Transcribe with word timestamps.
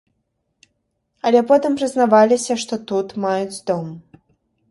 Але 1.29 1.41
потым 1.51 1.75
прызнаваліся, 1.81 2.53
што 2.63 2.73
тут 2.93 3.07
маюць 3.29 3.61
дом. 3.71 3.87